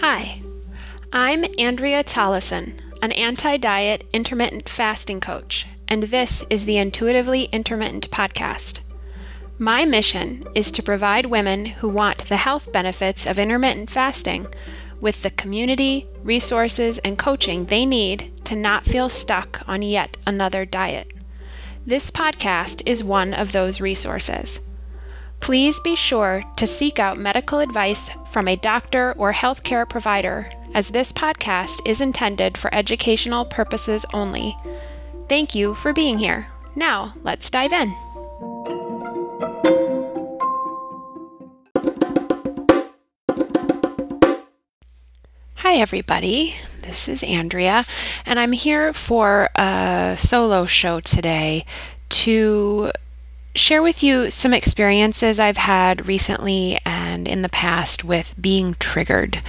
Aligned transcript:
Hi, 0.00 0.42
I'm 1.12 1.44
Andrea 1.58 2.04
Tollison, 2.04 2.78
an 3.02 3.10
anti 3.10 3.56
diet 3.56 4.04
intermittent 4.12 4.68
fasting 4.68 5.18
coach, 5.18 5.66
and 5.88 6.04
this 6.04 6.46
is 6.48 6.66
the 6.66 6.76
Intuitively 6.76 7.46
Intermittent 7.46 8.08
podcast. 8.12 8.78
My 9.58 9.84
mission 9.84 10.44
is 10.54 10.70
to 10.70 10.84
provide 10.84 11.26
women 11.26 11.66
who 11.66 11.88
want 11.88 12.18
the 12.28 12.36
health 12.36 12.72
benefits 12.72 13.26
of 13.26 13.40
intermittent 13.40 13.90
fasting 13.90 14.46
with 15.00 15.22
the 15.22 15.30
community, 15.30 16.06
resources, 16.22 16.98
and 16.98 17.18
coaching 17.18 17.64
they 17.64 17.84
need 17.84 18.30
to 18.44 18.54
not 18.54 18.86
feel 18.86 19.08
stuck 19.08 19.62
on 19.66 19.82
yet 19.82 20.16
another 20.24 20.64
diet. 20.64 21.10
This 21.84 22.12
podcast 22.12 22.82
is 22.86 23.02
one 23.02 23.34
of 23.34 23.50
those 23.50 23.80
resources. 23.80 24.60
Please 25.40 25.80
be 25.80 25.96
sure 25.96 26.42
to 26.56 26.66
seek 26.66 26.98
out 26.98 27.18
medical 27.18 27.60
advice 27.60 28.10
from 28.30 28.48
a 28.48 28.56
doctor 28.56 29.14
or 29.16 29.32
healthcare 29.32 29.88
provider, 29.88 30.50
as 30.74 30.90
this 30.90 31.10
podcast 31.12 31.80
is 31.86 32.00
intended 32.00 32.58
for 32.58 32.74
educational 32.74 33.44
purposes 33.44 34.04
only. 34.12 34.54
Thank 35.28 35.54
you 35.54 35.74
for 35.74 35.92
being 35.92 36.18
here. 36.18 36.48
Now, 36.76 37.14
let's 37.22 37.48
dive 37.50 37.72
in. 37.72 37.94
Hi, 45.56 45.74
everybody. 45.76 46.54
This 46.82 47.08
is 47.08 47.22
Andrea, 47.22 47.84
and 48.24 48.38
I'm 48.38 48.52
here 48.52 48.92
for 48.92 49.50
a 49.54 50.14
solo 50.18 50.66
show 50.66 51.00
today 51.00 51.66
to 52.10 52.90
share 53.58 53.82
with 53.82 54.02
you 54.02 54.30
some 54.30 54.54
experiences 54.54 55.38
I've 55.38 55.56
had 55.56 56.06
recently 56.08 56.78
and 56.84 57.28
in 57.28 57.42
the 57.42 57.48
past 57.48 58.04
with 58.04 58.34
being 58.40 58.76
triggered. 58.78 59.42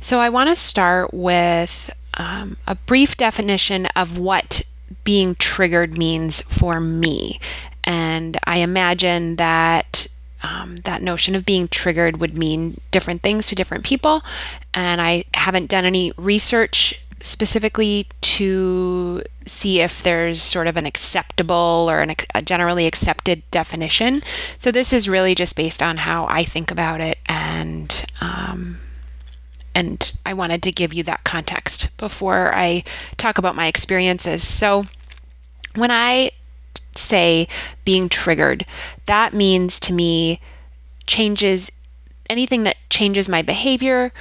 So, 0.00 0.20
I 0.20 0.28
want 0.28 0.50
to 0.50 0.56
start 0.56 1.14
with 1.14 1.90
um, 2.14 2.56
a 2.66 2.74
brief 2.74 3.16
definition 3.16 3.86
of 3.96 4.18
what 4.18 4.62
being 5.04 5.34
triggered 5.36 5.96
means 5.96 6.42
for 6.42 6.80
me. 6.80 7.40
And 7.84 8.36
I 8.44 8.58
imagine 8.58 9.36
that 9.36 10.08
um, 10.42 10.76
that 10.84 11.02
notion 11.02 11.34
of 11.34 11.46
being 11.46 11.66
triggered 11.66 12.18
would 12.18 12.36
mean 12.36 12.80
different 12.90 13.22
things 13.22 13.46
to 13.48 13.54
different 13.54 13.84
people. 13.84 14.22
And 14.74 15.00
I 15.00 15.24
haven't 15.34 15.70
done 15.70 15.84
any 15.84 16.12
research 16.16 17.02
specifically 17.20 18.06
to 18.20 19.22
see 19.46 19.80
if 19.80 20.02
there's 20.02 20.42
sort 20.42 20.66
of 20.66 20.76
an 20.76 20.86
acceptable 20.86 21.86
or 21.88 22.00
an, 22.00 22.14
a 22.34 22.42
generally 22.42 22.86
accepted 22.86 23.42
definition. 23.50 24.22
So 24.58 24.70
this 24.70 24.92
is 24.92 25.08
really 25.08 25.34
just 25.34 25.56
based 25.56 25.82
on 25.82 25.98
how 25.98 26.26
I 26.26 26.44
think 26.44 26.70
about 26.70 27.00
it, 27.00 27.18
and 27.26 28.04
um, 28.20 28.78
and 29.74 30.12
I 30.24 30.34
wanted 30.34 30.62
to 30.64 30.72
give 30.72 30.92
you 30.92 31.02
that 31.04 31.24
context 31.24 31.96
before 31.98 32.54
I 32.54 32.84
talk 33.16 33.38
about 33.38 33.56
my 33.56 33.66
experiences. 33.66 34.46
So 34.46 34.86
when 35.74 35.90
I 35.90 36.30
say 36.94 37.46
being 37.84 38.08
triggered, 38.08 38.64
that 39.06 39.34
means 39.34 39.78
to 39.80 39.92
me 39.92 40.40
changes 41.06 41.70
anything 42.28 42.64
that 42.64 42.76
changes 42.90 43.28
my 43.28 43.42
behavior 43.42 44.12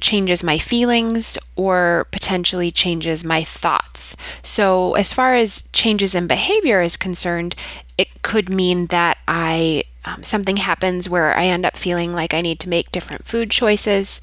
changes 0.00 0.44
my 0.44 0.58
feelings 0.58 1.38
or 1.54 2.06
potentially 2.10 2.70
changes 2.70 3.24
my 3.24 3.42
thoughts. 3.42 4.16
So, 4.42 4.94
as 4.94 5.12
far 5.12 5.34
as 5.34 5.68
changes 5.72 6.14
in 6.14 6.26
behavior 6.26 6.82
is 6.82 6.96
concerned, 6.96 7.54
it 7.98 8.22
could 8.22 8.48
mean 8.48 8.86
that 8.86 9.18
I 9.26 9.84
um, 10.04 10.22
something 10.22 10.58
happens 10.58 11.08
where 11.08 11.36
I 11.36 11.46
end 11.46 11.66
up 11.66 11.76
feeling 11.76 12.12
like 12.12 12.32
I 12.32 12.40
need 12.40 12.60
to 12.60 12.68
make 12.68 12.92
different 12.92 13.26
food 13.26 13.50
choices 13.50 14.20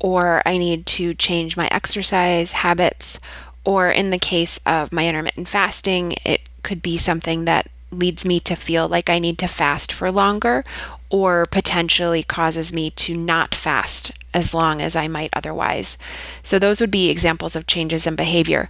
or 0.00 0.42
I 0.46 0.56
need 0.56 0.86
to 0.86 1.12
change 1.14 1.56
my 1.56 1.68
exercise 1.68 2.52
habits 2.52 3.20
or 3.64 3.90
in 3.90 4.08
the 4.08 4.18
case 4.18 4.58
of 4.64 4.92
my 4.92 5.06
intermittent 5.06 5.48
fasting, 5.48 6.14
it 6.24 6.40
could 6.62 6.80
be 6.80 6.96
something 6.96 7.44
that 7.44 7.68
leads 7.90 8.24
me 8.24 8.40
to 8.40 8.54
feel 8.54 8.88
like 8.88 9.10
I 9.10 9.18
need 9.18 9.38
to 9.38 9.46
fast 9.46 9.92
for 9.92 10.10
longer 10.10 10.64
or 11.10 11.46
potentially 11.46 12.22
causes 12.22 12.72
me 12.72 12.90
to 12.90 13.16
not 13.16 13.54
fast 13.54 14.12
as 14.34 14.52
long 14.52 14.80
as 14.80 14.94
I 14.94 15.08
might 15.08 15.30
otherwise. 15.32 15.98
So, 16.42 16.58
those 16.58 16.80
would 16.80 16.90
be 16.90 17.10
examples 17.10 17.56
of 17.56 17.66
changes 17.66 18.06
in 18.06 18.16
behavior. 18.16 18.68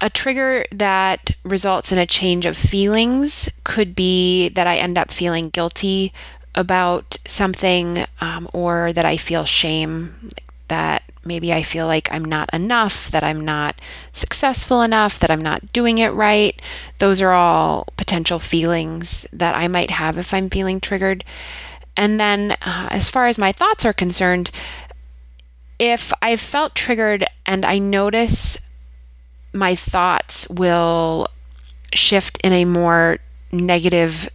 A 0.00 0.10
trigger 0.10 0.66
that 0.70 1.36
results 1.42 1.90
in 1.90 1.98
a 1.98 2.06
change 2.06 2.44
of 2.44 2.56
feelings 2.56 3.48
could 3.64 3.94
be 3.94 4.48
that 4.50 4.66
I 4.66 4.76
end 4.76 4.98
up 4.98 5.10
feeling 5.10 5.48
guilty 5.48 6.12
about 6.54 7.16
something 7.26 8.04
um, 8.20 8.48
or 8.52 8.92
that 8.92 9.04
I 9.04 9.16
feel 9.16 9.44
shame 9.44 10.30
that 10.68 11.02
maybe 11.26 11.52
I 11.52 11.62
feel 11.62 11.86
like 11.86 12.10
I'm 12.12 12.24
not 12.24 12.48
enough, 12.52 13.10
that 13.10 13.24
I'm 13.24 13.44
not 13.44 13.80
successful 14.12 14.82
enough, 14.82 15.18
that 15.18 15.30
I'm 15.30 15.40
not 15.40 15.72
doing 15.72 15.98
it 15.98 16.08
right. 16.08 16.60
Those 16.98 17.20
are 17.20 17.32
all 17.32 17.88
potential 17.96 18.38
feelings 18.38 19.26
that 19.32 19.54
I 19.54 19.68
might 19.68 19.90
have 19.90 20.18
if 20.18 20.32
I'm 20.32 20.50
feeling 20.50 20.80
triggered. 20.80 21.24
And 21.96 22.20
then, 22.20 22.52
uh, 22.62 22.88
as 22.90 23.08
far 23.08 23.26
as 23.26 23.38
my 23.38 23.52
thoughts 23.52 23.84
are 23.84 23.92
concerned, 23.92 24.50
if 25.78 26.12
I've 26.22 26.40
felt 26.40 26.74
triggered 26.74 27.24
and 27.44 27.64
I 27.64 27.78
notice 27.78 28.58
my 29.52 29.74
thoughts 29.74 30.48
will 30.48 31.28
shift 31.92 32.38
in 32.42 32.52
a 32.52 32.64
more 32.64 33.18
negative 33.52 34.28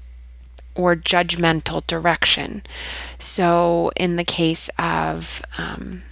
or 0.76 0.96
judgmental 0.96 1.86
direction. 1.86 2.64
So, 3.20 3.92
in 3.96 4.16
the 4.16 4.24
case 4.24 4.70
of 4.80 5.42
um, 5.58 6.04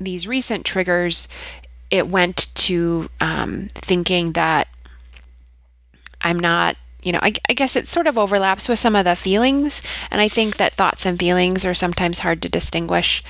these 0.00 0.28
recent 0.28 0.64
triggers, 0.64 1.28
it 1.90 2.08
went 2.08 2.54
to 2.54 3.08
um, 3.20 3.68
thinking 3.74 4.32
that 4.32 4.68
I'm 6.20 6.38
not, 6.38 6.76
you 7.02 7.12
know, 7.12 7.20
I, 7.22 7.32
I, 7.48 7.54
guess 7.54 7.76
it 7.76 7.86
sort 7.86 8.06
of 8.06 8.18
overlaps 8.18 8.68
with 8.68 8.78
some 8.78 8.96
of 8.96 9.04
the 9.04 9.16
feelings. 9.16 9.82
And 10.10 10.20
I 10.20 10.28
think 10.28 10.56
that 10.56 10.74
thoughts 10.74 11.06
and 11.06 11.18
feelings 11.18 11.64
are 11.64 11.74
sometimes 11.74 12.20
hard 12.20 12.42
to 12.42 12.48
distinguish. 12.48 13.22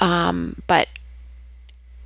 Um, 0.00 0.56
but 0.66 0.88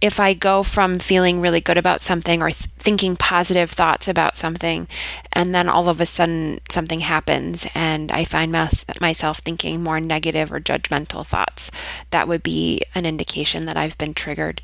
if 0.05 0.21
I 0.21 0.35
go 0.35 0.63
from 0.63 0.97
feeling 0.97 1.41
really 1.41 1.63
good 1.63 1.79
about 1.79 2.03
something 2.03 2.43
or 2.43 2.51
th- 2.51 2.69
thinking 2.77 3.17
positive 3.17 3.71
thoughts 3.71 4.07
about 4.07 4.37
something, 4.37 4.87
and 5.33 5.55
then 5.55 5.67
all 5.67 5.89
of 5.89 5.99
a 5.99 6.05
sudden 6.05 6.61
something 6.69 7.01
happens 7.01 7.67
and 7.75 8.13
I 8.13 8.25
find 8.25 8.53
mas- 8.53 8.85
myself 9.01 9.39
thinking 9.39 9.83
more 9.83 10.01
negative 10.01 10.53
or 10.53 10.61
judgmental 10.61 11.25
thoughts, 11.25 11.71
that 12.11 12.29
would 12.29 12.43
be 12.43 12.83
an 12.95 13.07
indication 13.07 13.65
that 13.65 13.79
I've 13.79 13.97
been 13.97 14.13
triggered. 14.13 14.61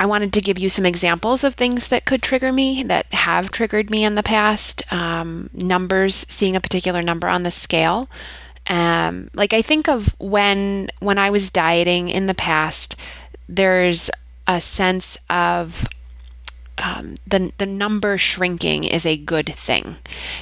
I 0.00 0.04
wanted 0.04 0.32
to 0.32 0.40
give 0.40 0.58
you 0.58 0.68
some 0.68 0.84
examples 0.84 1.44
of 1.44 1.54
things 1.54 1.86
that 1.88 2.04
could 2.04 2.22
trigger 2.22 2.52
me, 2.52 2.82
that 2.82 3.06
have 3.14 3.52
triggered 3.52 3.88
me 3.88 4.02
in 4.02 4.16
the 4.16 4.24
past. 4.24 4.82
Um, 4.92 5.48
numbers, 5.54 6.26
seeing 6.28 6.56
a 6.56 6.60
particular 6.60 7.02
number 7.02 7.28
on 7.28 7.44
the 7.44 7.52
scale. 7.52 8.08
Um, 8.66 9.30
like 9.32 9.54
I 9.54 9.62
think 9.62 9.88
of 9.88 10.14
when 10.18 10.90
when 11.00 11.16
I 11.16 11.30
was 11.30 11.48
dieting 11.50 12.08
in 12.08 12.26
the 12.26 12.34
past, 12.34 12.96
there's 13.48 14.10
a 14.46 14.60
sense 14.60 15.18
of 15.28 15.86
um, 16.78 17.14
the 17.26 17.52
the 17.58 17.66
number 17.66 18.18
shrinking 18.18 18.84
is 18.84 19.04
a 19.04 19.16
good 19.16 19.52
thing, 19.54 19.96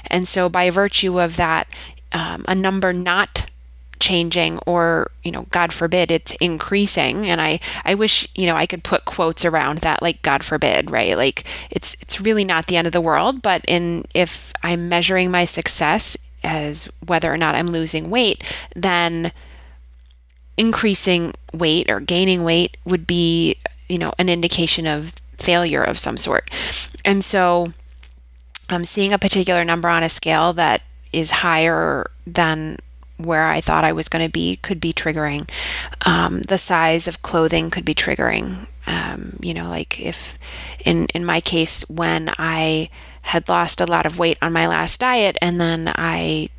and 0.06 0.28
so 0.28 0.48
by 0.48 0.70
virtue 0.70 1.20
of 1.20 1.36
that, 1.36 1.66
um, 2.12 2.44
a 2.46 2.54
number 2.54 2.92
not 2.92 3.46
changing 3.98 4.58
or 4.66 5.10
you 5.24 5.30
know 5.30 5.46
god 5.50 5.72
forbid 5.72 6.10
it's 6.10 6.36
increasing 6.36 7.26
and 7.26 7.40
i 7.40 7.58
i 7.84 7.94
wish 7.94 8.28
you 8.34 8.44
know 8.46 8.54
i 8.54 8.66
could 8.66 8.84
put 8.84 9.04
quotes 9.06 9.44
around 9.44 9.78
that 9.78 10.02
like 10.02 10.20
god 10.22 10.44
forbid 10.44 10.90
right? 10.90 11.16
Like 11.16 11.44
it's 11.70 11.96
it's 12.00 12.20
really 12.20 12.44
not 12.44 12.66
the 12.66 12.76
end 12.76 12.86
of 12.86 12.92
the 12.92 13.00
world 13.00 13.40
but 13.40 13.64
in 13.66 14.04
if 14.14 14.52
i'm 14.62 14.88
measuring 14.88 15.30
my 15.30 15.44
success 15.44 16.16
as 16.44 16.90
whether 17.06 17.32
or 17.32 17.38
not 17.38 17.54
i'm 17.54 17.68
losing 17.68 18.10
weight 18.10 18.44
then 18.74 19.32
increasing 20.56 21.34
weight 21.52 21.90
or 21.90 22.00
gaining 22.00 22.44
weight 22.44 22.76
would 22.84 23.06
be, 23.06 23.56
you 23.88 23.98
know, 23.98 24.12
an 24.18 24.28
indication 24.28 24.86
of 24.86 25.14
failure 25.36 25.82
of 25.82 25.98
some 25.98 26.16
sort. 26.16 26.50
And 27.04 27.24
so 27.24 27.72
I'm 28.68 28.84
seeing 28.84 29.12
a 29.12 29.18
particular 29.18 29.64
number 29.64 29.88
on 29.88 30.02
a 30.02 30.08
scale 30.08 30.52
that 30.54 30.82
is 31.12 31.30
higher 31.30 32.10
than 32.26 32.78
where 33.16 33.46
I 33.46 33.60
thought 33.60 33.84
I 33.84 33.92
was 33.92 34.08
going 34.08 34.24
to 34.26 34.32
be 34.32 34.56
could 34.56 34.80
be 34.80 34.92
triggering. 34.92 35.48
Um, 36.04 36.42
the 36.42 36.58
size 36.58 37.08
of 37.08 37.22
clothing 37.22 37.70
could 37.70 37.84
be 37.84 37.94
triggering. 37.94 38.66
Um, 38.86 39.38
you 39.40 39.54
know, 39.54 39.68
like 39.68 40.00
if 40.00 40.38
in 40.84 41.06
in 41.06 41.24
my 41.24 41.40
case 41.40 41.88
when 41.88 42.30
I 42.38 42.90
had 43.22 43.48
lost 43.48 43.80
a 43.80 43.86
lot 43.86 44.06
of 44.06 44.18
weight 44.18 44.38
on 44.40 44.52
my 44.52 44.66
last 44.68 45.00
diet 45.00 45.36
and 45.40 45.60
then 45.60 45.92
I 45.96 46.50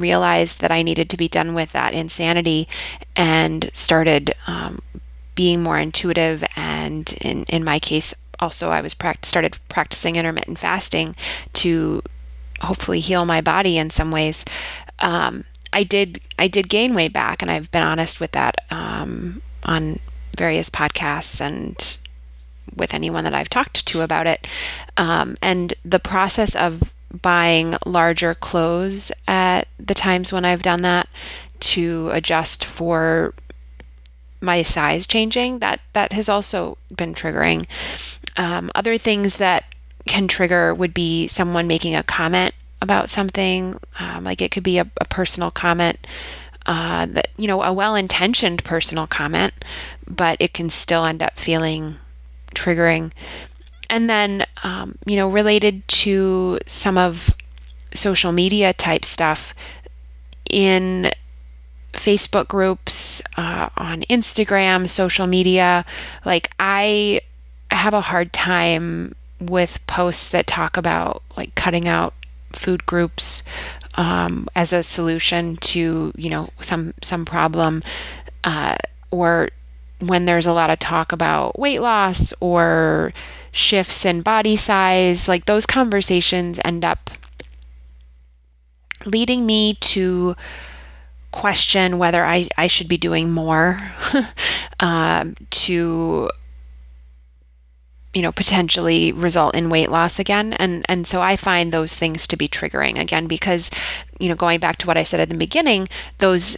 realized 0.00 0.60
that 0.60 0.70
I 0.70 0.82
needed 0.82 1.10
to 1.10 1.16
be 1.16 1.28
done 1.28 1.54
with 1.54 1.72
that 1.72 1.94
insanity 1.94 2.68
and 3.14 3.70
started 3.72 4.34
um, 4.46 4.80
being 5.34 5.62
more 5.62 5.78
intuitive. 5.78 6.44
And 6.54 7.12
in, 7.20 7.44
in 7.44 7.64
my 7.64 7.78
case, 7.78 8.14
also, 8.38 8.70
I 8.70 8.80
was 8.80 8.94
pract- 8.94 9.24
started 9.24 9.58
practicing 9.68 10.16
intermittent 10.16 10.58
fasting 10.58 11.16
to 11.54 12.02
hopefully 12.60 13.00
heal 13.00 13.24
my 13.24 13.40
body 13.40 13.78
in 13.78 13.90
some 13.90 14.10
ways. 14.10 14.44
Um, 14.98 15.44
I 15.72 15.82
did 15.84 16.20
I 16.38 16.48
did 16.48 16.68
gain 16.68 16.94
weight 16.94 17.12
back, 17.12 17.42
and 17.42 17.50
I've 17.50 17.70
been 17.70 17.82
honest 17.82 18.20
with 18.20 18.32
that 18.32 18.56
um, 18.70 19.42
on 19.64 19.98
various 20.36 20.70
podcasts 20.70 21.40
and 21.40 21.98
with 22.74 22.92
anyone 22.94 23.24
that 23.24 23.34
I've 23.34 23.48
talked 23.48 23.86
to 23.86 24.02
about 24.02 24.26
it. 24.26 24.46
Um, 24.96 25.36
and 25.40 25.74
the 25.84 25.98
process 25.98 26.54
of 26.54 26.92
buying 27.22 27.74
larger 27.84 28.34
clothes 28.34 29.12
at 29.26 29.68
the 29.78 29.94
times 29.94 30.32
when 30.32 30.44
I've 30.44 30.62
done 30.62 30.82
that 30.82 31.08
to 31.60 32.10
adjust 32.12 32.64
for 32.64 33.34
my 34.40 34.62
size 34.62 35.06
changing. 35.06 35.60
That 35.60 35.80
that 35.92 36.12
has 36.12 36.28
also 36.28 36.78
been 36.94 37.14
triggering. 37.14 37.66
Um, 38.36 38.70
other 38.74 38.98
things 38.98 39.36
that 39.36 39.64
can 40.06 40.28
trigger 40.28 40.74
would 40.74 40.94
be 40.94 41.26
someone 41.26 41.66
making 41.66 41.94
a 41.94 42.02
comment 42.02 42.54
about 42.80 43.08
something. 43.08 43.78
Um, 43.98 44.24
like 44.24 44.42
it 44.42 44.50
could 44.50 44.62
be 44.62 44.78
a, 44.78 44.90
a 45.00 45.04
personal 45.06 45.50
comment 45.50 46.06
uh, 46.66 47.06
that 47.06 47.28
you 47.36 47.46
know 47.46 47.62
a 47.62 47.72
well-intentioned 47.72 48.62
personal 48.64 49.06
comment 49.06 49.54
but 50.06 50.36
it 50.40 50.52
can 50.52 50.68
still 50.68 51.04
end 51.04 51.22
up 51.22 51.38
feeling 51.38 51.96
triggering 52.54 53.12
and 53.88 54.08
then 54.08 54.44
um, 54.62 54.98
you 55.06 55.16
know 55.16 55.28
related 55.28 55.86
to 55.88 56.58
some 56.66 56.98
of 56.98 57.34
social 57.94 58.32
media 58.32 58.72
type 58.72 59.04
stuff 59.04 59.54
in 60.50 61.10
Facebook 61.96 62.46
groups, 62.48 63.22
uh, 63.36 63.70
on 63.76 64.02
Instagram, 64.02 64.88
social 64.88 65.26
media. 65.26 65.84
Like, 66.24 66.50
I 66.60 67.20
have 67.70 67.94
a 67.94 68.02
hard 68.02 68.32
time 68.32 69.14
with 69.40 69.84
posts 69.86 70.28
that 70.30 70.46
talk 70.46 70.76
about 70.76 71.22
like 71.36 71.54
cutting 71.54 71.88
out 71.88 72.14
food 72.52 72.86
groups 72.86 73.42
um, 73.96 74.48
as 74.54 74.72
a 74.72 74.82
solution 74.82 75.56
to 75.56 76.12
you 76.16 76.30
know 76.30 76.50
some 76.60 76.94
some 77.02 77.24
problem, 77.24 77.82
uh, 78.44 78.76
or 79.10 79.50
when 79.98 80.26
there's 80.26 80.46
a 80.46 80.52
lot 80.52 80.70
of 80.70 80.78
talk 80.78 81.12
about 81.12 81.58
weight 81.58 81.80
loss 81.80 82.32
or 82.40 83.12
shifts 83.56 84.04
in 84.04 84.20
body 84.20 84.54
size, 84.54 85.28
like 85.28 85.46
those 85.46 85.66
conversations 85.66 86.60
end 86.64 86.84
up 86.84 87.10
leading 89.04 89.46
me 89.46 89.74
to 89.74 90.36
question 91.32 91.98
whether 91.98 92.24
I, 92.24 92.48
I 92.56 92.66
should 92.66 92.88
be 92.88 92.98
doing 92.98 93.30
more 93.30 93.92
um, 94.80 95.36
to 95.50 96.30
you 98.14 98.22
know 98.22 98.32
potentially 98.32 99.12
result 99.12 99.54
in 99.54 99.68
weight 99.70 99.90
loss 99.90 100.18
again. 100.18 100.52
And 100.54 100.84
and 100.88 101.06
so 101.06 101.20
i 101.20 101.36
find 101.36 101.72
those 101.72 101.94
things 101.94 102.26
to 102.28 102.36
be 102.36 102.48
triggering 102.48 102.98
again 102.98 103.26
because 103.26 103.70
you 104.18 104.28
know 104.28 104.34
going 104.34 104.60
back 104.60 104.76
to 104.78 104.86
what 104.86 104.96
i 104.96 105.02
said 105.02 105.20
at 105.20 105.28
the 105.28 105.36
beginning 105.36 105.86
those 106.18 106.56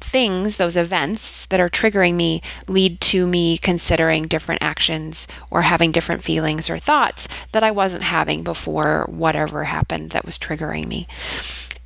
things 0.00 0.56
those 0.56 0.76
events 0.76 1.46
that 1.46 1.60
are 1.60 1.70
triggering 1.70 2.14
me 2.14 2.42
lead 2.68 3.00
to 3.00 3.26
me 3.26 3.58
considering 3.58 4.26
different 4.26 4.62
actions 4.62 5.26
or 5.50 5.62
having 5.62 5.92
different 5.92 6.22
feelings 6.22 6.68
or 6.70 6.78
thoughts 6.78 7.28
that 7.52 7.62
i 7.62 7.70
wasn't 7.70 8.02
having 8.02 8.42
before 8.42 9.06
whatever 9.08 9.64
happened 9.64 10.10
that 10.10 10.24
was 10.24 10.38
triggering 10.38 10.86
me 10.86 11.06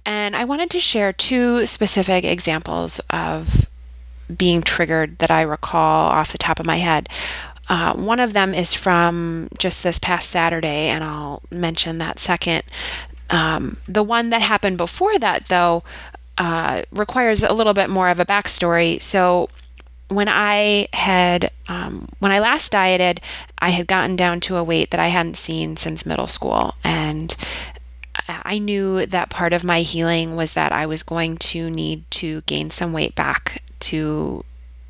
and 0.04 0.34
I 0.34 0.44
wanted 0.44 0.70
to 0.70 0.80
share 0.80 1.12
two 1.12 1.66
specific 1.66 2.24
examples 2.24 3.00
of 3.10 3.66
being 4.34 4.62
triggered 4.62 5.18
that 5.18 5.30
I 5.30 5.42
recall 5.42 6.10
off 6.10 6.32
the 6.32 6.38
top 6.38 6.60
of 6.60 6.66
my 6.66 6.76
head. 6.76 7.08
Uh, 7.68 7.94
one 7.94 8.18
of 8.18 8.32
them 8.32 8.52
is 8.52 8.74
from 8.74 9.48
just 9.58 9.82
this 9.82 9.98
past 9.98 10.28
Saturday, 10.28 10.88
and 10.88 11.04
I'll 11.04 11.42
mention 11.50 11.98
that 11.98 12.18
second. 12.18 12.64
Um, 13.30 13.76
the 13.86 14.02
one 14.02 14.30
that 14.30 14.42
happened 14.42 14.76
before 14.76 15.16
that, 15.18 15.46
though, 15.46 15.84
uh, 16.38 16.82
requires 16.92 17.42
a 17.42 17.52
little 17.52 17.74
bit 17.74 17.90
more 17.90 18.08
of 18.08 18.18
a 18.18 18.24
backstory. 18.26 19.00
So, 19.00 19.48
when 20.08 20.28
I 20.28 20.88
had, 20.92 21.52
um, 21.68 22.08
when 22.18 22.32
I 22.32 22.40
last 22.40 22.72
dieted, 22.72 23.20
I 23.58 23.70
had 23.70 23.86
gotten 23.86 24.16
down 24.16 24.40
to 24.40 24.56
a 24.56 24.64
weight 24.64 24.90
that 24.90 24.98
I 24.98 25.08
hadn't 25.08 25.36
seen 25.36 25.76
since 25.76 26.04
middle 26.04 26.26
school. 26.26 26.74
And 26.82 27.36
I 28.28 28.58
knew 28.58 29.06
that 29.06 29.30
part 29.30 29.52
of 29.52 29.64
my 29.64 29.82
healing 29.82 30.36
was 30.36 30.54
that 30.54 30.72
I 30.72 30.86
was 30.86 31.02
going 31.02 31.36
to 31.38 31.70
need 31.70 32.10
to 32.12 32.42
gain 32.42 32.70
some 32.70 32.92
weight 32.92 33.14
back 33.14 33.62
to 33.80 34.44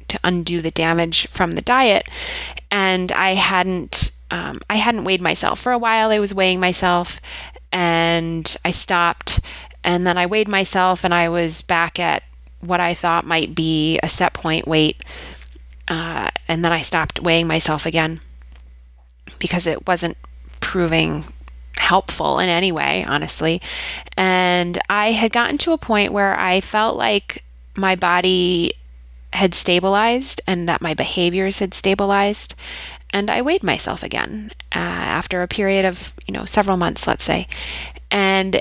to 0.09 0.19
undo 0.25 0.61
the 0.61 0.73
damage 0.73 1.29
from 1.29 1.53
the 1.53 1.63
diet, 1.63 2.09
and 2.71 3.13
I 3.13 3.35
hadn't 3.35 4.11
um, 4.31 4.61
I 4.69 4.77
hadn't 4.77 5.05
weighed 5.05 5.23
myself 5.23 5.61
for 5.61 5.73
a 5.73 5.79
while. 5.79 6.11
I 6.11 6.19
was 6.19 6.35
weighing 6.35 6.61
myself, 6.61 7.21
and 7.73 8.57
I 8.65 8.71
stopped, 8.71 9.41
and 9.85 10.07
then 10.07 10.19
I 10.19 10.27
weighed 10.27 10.49
myself, 10.49 11.05
and 11.05 11.15
I 11.15 11.29
was 11.29 11.63
back 11.63 11.99
at 11.99 12.23
what 12.61 12.81
I 12.81 12.95
thought 12.95 13.27
might 13.27 13.55
be 13.55 13.99
a 14.03 14.09
set 14.09 14.33
point 14.33 14.69
weight, 14.69 15.03
uh, 15.89 16.31
and 16.49 16.65
then 16.65 16.73
I 16.73 16.83
stopped 16.83 17.21
weighing 17.21 17.47
myself 17.47 17.87
again 17.87 18.21
because 19.39 19.67
it 19.67 19.87
wasn't 19.87 20.17
proving 20.61 21.25
helpful 21.77 22.39
in 22.39 22.49
any 22.49 22.71
way, 22.71 23.05
honestly. 23.05 23.61
And 24.17 24.79
I 24.89 25.13
had 25.13 25.33
gotten 25.33 25.59
to 25.59 25.73
a 25.73 25.79
point 25.79 26.13
where 26.13 26.39
I 26.39 26.61
felt 26.61 26.97
like 26.97 27.45
my 27.75 27.97
body 27.97 28.75
had 29.33 29.55
stabilized 29.55 30.41
and 30.47 30.69
that 30.69 30.83
my 30.83 30.95
behaviors 30.95 31.61
had 31.61 31.75
stabilized. 31.75 32.55
And 33.13 33.31
I 33.31 33.43
weighed 33.43 33.63
myself 33.63 34.03
again 34.03 34.53
uh, 34.75 34.79
after 34.79 35.43
a 35.43 35.49
period 35.49 35.85
of, 35.85 36.15
you 36.27 36.33
know, 36.33 36.45
several 36.45 36.77
months, 36.77 37.07
let's 37.07 37.25
say. 37.25 37.49
And 38.11 38.61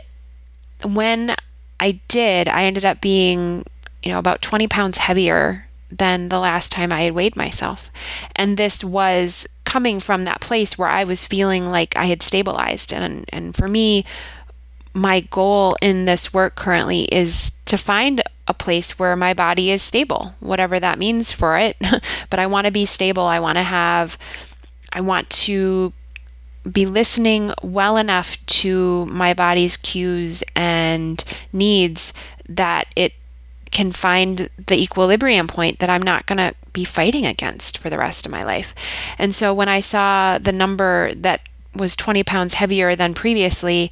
when 0.84 1.36
I 1.80 2.00
did, 2.08 2.48
I 2.48 2.64
ended 2.64 2.86
up 2.86 3.02
being, 3.02 3.66
you 4.04 4.12
know, 4.12 4.20
about 4.20 4.42
20 4.42 4.68
pounds 4.68 4.98
heavier 4.98 5.68
than 5.92 6.30
the 6.30 6.40
last 6.40 6.72
time 6.72 6.92
I 6.94 7.02
had 7.02 7.14
weighed 7.14 7.36
myself. 7.36 7.90
And 8.36 8.58
this 8.58 8.84
was 8.84 9.48
coming 9.66 10.00
from 10.00 10.26
that 10.26 10.42
place 10.42 10.78
where 10.78 10.88
I 10.88 11.04
was 11.04 11.26
feeling 11.26 11.68
like 11.68 11.96
I 11.96 12.06
had 12.06 12.22
stabilized. 12.22 12.94
And, 12.94 13.26
and 13.30 13.56
for 13.56 13.68
me, 13.68 14.06
my 14.94 15.22
goal 15.22 15.76
in 15.82 16.06
this 16.06 16.34
work 16.34 16.56
currently 16.56 17.04
is 17.06 17.52
to 17.66 17.78
find 17.78 18.22
a 18.48 18.54
place 18.54 18.98
where 18.98 19.16
my 19.16 19.34
body 19.34 19.70
is 19.72 19.82
stable, 19.82 20.34
whatever 20.40 20.80
that 20.80 20.98
means 20.98 21.32
for 21.32 21.58
it. 21.58 21.78
but 22.30 22.40
I 22.40 22.48
want 22.48 22.66
to 22.66 22.72
be 22.72 22.86
stable. 22.86 23.24
I 23.24 23.40
want 23.40 23.58
to 23.58 23.64
have, 23.64 24.18
I 24.92 25.02
want 25.02 25.30
to 25.30 25.94
be 26.72 26.86
listening 26.86 27.54
well 27.62 27.98
enough 27.98 28.44
to 28.46 29.06
my 29.08 29.34
body's 29.34 29.78
cues 29.78 30.44
and 30.56 31.24
needs 31.54 32.14
that 32.48 32.88
it 32.96 33.14
can 33.72 33.92
find 33.92 34.50
the 34.68 34.82
equilibrium 34.82 35.48
point 35.48 35.80
that 35.80 35.90
I'm 35.90 36.02
not 36.02 36.26
going 36.26 36.38
to 36.38 36.56
be 36.74 36.84
fighting 36.84 37.26
against 37.26 37.78
for 37.78 37.90
the 37.90 37.98
rest 37.98 38.26
of 38.26 38.32
my 38.32 38.44
life. 38.44 38.74
And 39.18 39.34
so 39.36 39.54
when 39.54 39.70
I 39.70 39.80
saw 39.80 40.38
the 40.38 40.52
number 40.52 41.14
that 41.16 41.42
was 41.76 41.96
20 41.96 42.24
pounds 42.24 42.56
heavier 42.56 42.96
than 42.96 43.14
previously, 43.14 43.92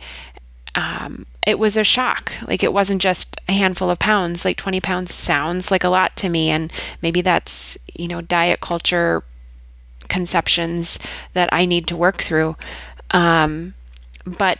um, 0.74 1.25
it 1.46 1.60
was 1.60 1.78
a 1.78 1.84
shock. 1.84 2.34
Like 2.48 2.63
it 2.63 2.74
wasn't 2.74 3.02
just 3.02 3.40
a 3.48 3.54
handful 3.54 3.90
of 3.90 4.00
pounds. 4.00 4.44
Like 4.44 4.58
20 4.58 4.82
pounds 4.82 5.13
sounds 5.13 5.72
like 5.72 5.84
a 5.84 5.90
lot 5.90 6.16
to 6.18 6.30
me. 6.30 6.50
And 6.50 6.72
maybe 7.02 7.22
that's, 7.22 7.78
you 7.94 8.08
know, 8.08 8.22
diet 8.22 8.60
culture 8.62 9.24
conceptions 10.10 11.00
that 11.34 11.50
I 11.52 11.66
need 11.66 11.88
to 11.88 11.98
work 11.98 12.22
through. 12.22 12.56
Um, 13.12 13.74
but 14.26 14.60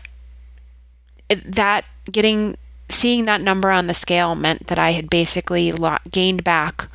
it, 1.30 1.56
that 1.56 1.86
getting 2.12 2.58
seeing 2.89 3.25
that 3.25 3.42
number 3.42 3.70
on 3.70 3.88
the 3.88 3.94
scale 3.94 4.36
meant 4.36 4.68
that 4.68 4.80
I 4.80 4.92
had 4.92 5.10
basically 5.10 5.72
lo- 5.72 5.98
gained 6.10 6.44
back 6.44 6.88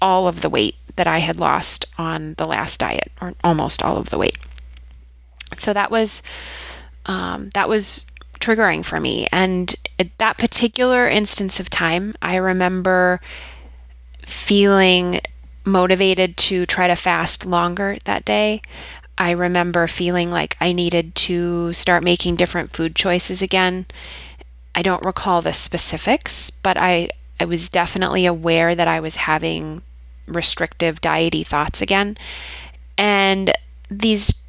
all 0.00 0.26
of 0.26 0.40
the 0.40 0.48
weight 0.48 0.76
that 0.96 1.06
I 1.06 1.18
had 1.18 1.38
lost 1.38 1.84
on 1.98 2.34
the 2.38 2.46
last 2.46 2.80
diet, 2.80 3.10
or 3.20 3.34
almost 3.42 3.82
all 3.82 3.96
of 3.96 4.10
the 4.10 4.18
weight. 4.18 4.38
So 5.58 5.72
that 5.72 5.90
was 5.90 6.22
um, 7.06 7.50
that 7.54 7.68
was 7.68 8.06
triggering 8.40 8.84
for 8.84 9.00
me. 9.00 9.26
And 9.32 9.74
at 9.98 10.16
that 10.18 10.38
particular 10.38 11.08
instance 11.08 11.60
of 11.60 11.70
time, 11.70 12.14
I 12.22 12.36
remember 12.36 13.20
feeling 14.24 15.20
motivated 15.64 16.36
to 16.36 16.66
try 16.66 16.86
to 16.86 16.96
fast 16.96 17.46
longer 17.46 17.98
that 18.04 18.24
day. 18.24 18.62
I 19.16 19.30
remember 19.30 19.86
feeling 19.86 20.30
like 20.30 20.56
I 20.60 20.72
needed 20.72 21.14
to 21.14 21.72
start 21.72 22.02
making 22.02 22.36
different 22.36 22.72
food 22.72 22.96
choices 22.96 23.40
again 23.42 23.86
I 24.74 24.82
don't 24.82 25.04
recall 25.04 25.40
the 25.40 25.52
specifics, 25.52 26.50
but 26.50 26.76
I, 26.76 27.08
I 27.38 27.44
was 27.44 27.68
definitely 27.68 28.26
aware 28.26 28.74
that 28.74 28.88
I 28.88 29.00
was 29.00 29.16
having 29.16 29.82
restrictive 30.26 31.00
diety 31.00 31.44
thoughts 31.44 31.80
again. 31.80 32.16
And 32.98 33.52
these 33.88 34.42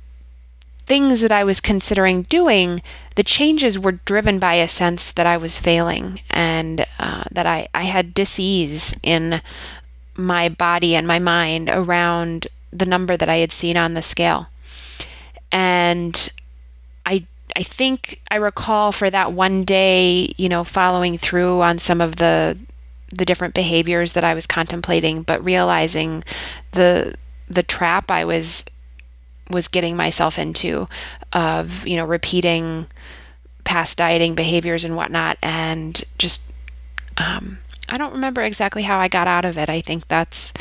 things 0.86 1.22
that 1.22 1.32
I 1.32 1.44
was 1.44 1.62
considering 1.62 2.24
doing, 2.24 2.82
the 3.16 3.24
changes 3.24 3.78
were 3.78 3.94
driven 3.94 4.40
by 4.40 4.56
a 4.56 4.68
sense 4.68 5.12
that 5.12 5.28
I 5.28 5.38
was 5.38 5.60
failing 5.60 6.22
and 6.30 6.86
uh, 7.00 7.24
that 7.32 7.46
I, 7.46 7.68
I 7.74 7.84
had 7.84 8.14
disease 8.14 8.96
in 9.04 9.42
my 10.18 10.50
body 10.50 10.96
and 10.96 11.08
my 11.08 11.20
mind 11.20 11.70
around 11.70 12.48
the 12.72 12.86
number 12.86 13.16
that 13.18 13.30
I 13.30 13.38
had 13.38 13.52
seen 13.52 13.78
on 13.78 13.94
the 13.94 14.02
scale. 14.02 14.48
And 15.52 16.30
I 17.06 17.26
I 17.56 17.64
think 17.64 18.22
I 18.30 18.36
recall 18.36 18.92
for 18.92 19.10
that 19.10 19.32
one 19.32 19.64
day, 19.64 20.34
you 20.38 20.50
know, 20.50 20.64
following 20.64 21.18
through 21.18 21.62
on 21.62 21.80
some 21.80 22.02
of 22.02 22.18
the 22.18 22.58
the 23.10 23.26
different 23.26 23.54
behaviors 23.54 24.14
that 24.14 24.24
I 24.24 24.34
was 24.34 24.48
contemplating, 24.48 25.24
but 25.24 25.44
realizing 25.44 26.24
the 26.72 27.16
the 27.48 27.64
trap 27.64 28.12
I 28.12 28.26
was 28.26 28.66
was 29.50 29.68
getting 29.68 29.96
myself 29.96 30.40
into 30.40 30.88
of 31.32 31.86
you 31.88 31.96
know 31.98 32.06
repeating 32.06 32.88
past 33.64 33.98
dieting 33.98 34.36
behaviors 34.36 34.84
and 34.84 34.96
whatnot, 34.96 35.38
and 35.42 36.04
just 36.18 36.52
um, 37.18 37.60
I 37.90 37.98
don't 37.98 38.14
remember 38.14 38.42
exactly 38.42 38.84
how 38.84 39.00
I 39.00 39.08
got 39.08 39.28
out 39.28 39.46
of 39.46 39.58
it. 39.58 39.70
I 39.70 39.82
think 39.82 40.08
that's 40.08 40.54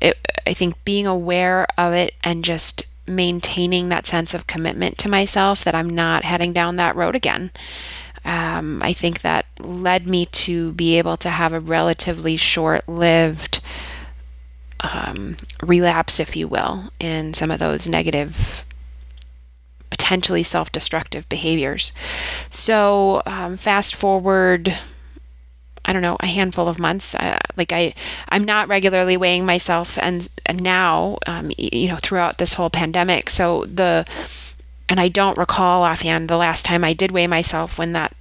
it. 0.00 0.16
I 0.46 0.54
think 0.54 0.84
being 0.84 1.06
aware 1.06 1.66
of 1.78 1.92
it 1.92 2.14
and 2.24 2.44
just 2.44 2.86
maintaining 3.06 3.88
that 3.88 4.06
sense 4.06 4.32
of 4.32 4.46
commitment 4.46 4.98
to 4.98 5.08
myself 5.08 5.64
that 5.64 5.74
I'm 5.74 5.90
not 5.90 6.24
heading 6.24 6.52
down 6.52 6.76
that 6.76 6.96
road 6.96 7.14
again. 7.14 7.50
Um, 8.24 8.80
I 8.82 8.92
think 8.92 9.22
that 9.22 9.46
led 9.58 10.06
me 10.06 10.26
to 10.26 10.72
be 10.72 10.96
able 10.98 11.16
to 11.18 11.30
have 11.30 11.52
a 11.52 11.60
relatively 11.60 12.36
short 12.36 12.88
lived 12.88 13.60
um, 14.80 15.36
relapse, 15.62 16.20
if 16.20 16.36
you 16.36 16.48
will, 16.48 16.90
in 17.00 17.34
some 17.34 17.50
of 17.50 17.58
those 17.58 17.88
negative, 17.88 18.64
potentially 19.90 20.42
self 20.42 20.70
destructive 20.70 21.28
behaviors. 21.28 21.92
So, 22.50 23.22
um, 23.26 23.56
fast 23.56 23.94
forward. 23.94 24.76
I 25.84 25.92
don't 25.92 26.02
know, 26.02 26.16
a 26.20 26.26
handful 26.26 26.68
of 26.68 26.78
months. 26.78 27.14
Uh, 27.14 27.38
like 27.56 27.72
I, 27.72 27.94
I'm 28.28 28.44
not 28.44 28.68
regularly 28.68 29.16
weighing 29.16 29.44
myself, 29.44 29.98
and, 29.98 30.28
and 30.46 30.62
now, 30.62 31.18
um, 31.26 31.50
you 31.58 31.88
know, 31.88 31.98
throughout 32.00 32.38
this 32.38 32.54
whole 32.54 32.70
pandemic. 32.70 33.30
So 33.30 33.64
the, 33.64 34.06
and 34.88 35.00
I 35.00 35.08
don't 35.08 35.38
recall 35.38 35.82
offhand 35.82 36.28
the 36.28 36.36
last 36.36 36.64
time 36.64 36.84
I 36.84 36.92
did 36.92 37.10
weigh 37.10 37.26
myself 37.26 37.78
when 37.78 37.92
that 37.92 38.14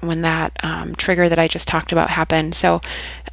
when 0.00 0.22
that 0.22 0.52
um, 0.62 0.94
trigger 0.94 1.28
that 1.28 1.38
I 1.38 1.48
just 1.48 1.66
talked 1.66 1.92
about 1.92 2.10
happened. 2.10 2.54
So 2.54 2.80